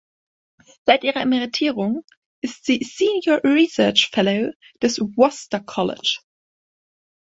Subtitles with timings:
[0.87, 2.03] Seit ihrer Emeritierung
[2.41, 6.17] ist sie "Senior Research Fellow" des Worcester College.